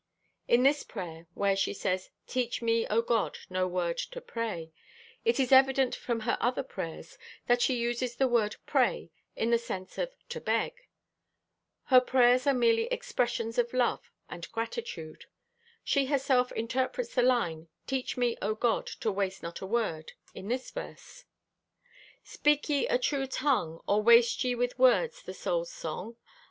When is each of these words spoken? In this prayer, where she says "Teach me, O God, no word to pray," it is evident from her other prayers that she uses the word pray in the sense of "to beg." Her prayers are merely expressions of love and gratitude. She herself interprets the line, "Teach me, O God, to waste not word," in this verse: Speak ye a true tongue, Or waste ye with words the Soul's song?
In 0.47 0.63
this 0.63 0.81
prayer, 0.81 1.27
where 1.35 1.55
she 1.55 1.75
says 1.75 2.09
"Teach 2.25 2.59
me, 2.59 2.87
O 2.87 3.03
God, 3.03 3.37
no 3.51 3.67
word 3.67 3.99
to 3.99 4.19
pray," 4.19 4.73
it 5.23 5.39
is 5.39 5.51
evident 5.51 5.93
from 5.93 6.21
her 6.21 6.39
other 6.41 6.63
prayers 6.63 7.19
that 7.45 7.61
she 7.61 7.75
uses 7.75 8.15
the 8.15 8.27
word 8.27 8.55
pray 8.65 9.11
in 9.35 9.51
the 9.51 9.59
sense 9.59 9.99
of 9.99 10.15
"to 10.29 10.41
beg." 10.41 10.73
Her 11.83 12.01
prayers 12.01 12.47
are 12.47 12.53
merely 12.55 12.85
expressions 12.85 13.59
of 13.59 13.73
love 13.75 14.11
and 14.27 14.51
gratitude. 14.51 15.25
She 15.83 16.07
herself 16.07 16.51
interprets 16.53 17.13
the 17.13 17.21
line, 17.21 17.67
"Teach 17.85 18.17
me, 18.17 18.35
O 18.41 18.55
God, 18.55 18.87
to 19.01 19.11
waste 19.11 19.43
not 19.43 19.61
word," 19.61 20.13
in 20.33 20.47
this 20.47 20.71
verse: 20.71 21.25
Speak 22.23 22.67
ye 22.69 22.87
a 22.87 22.97
true 22.97 23.27
tongue, 23.27 23.81
Or 23.87 24.01
waste 24.01 24.43
ye 24.43 24.55
with 24.55 24.79
words 24.79 25.21
the 25.21 25.35
Soul's 25.35 25.71
song? 25.71 26.17